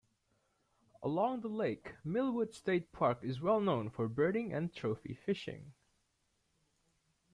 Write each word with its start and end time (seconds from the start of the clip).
Along 1.03 1.41
the 1.41 1.47
lake, 1.47 1.93
Millwood 2.03 2.55
State 2.55 2.91
Park 2.91 3.19
is 3.23 3.39
well 3.39 3.61
known 3.61 3.91
for 3.91 4.07
birding 4.09 4.51
and 4.51 4.73
trophy 4.73 5.13
fishing. 5.13 5.73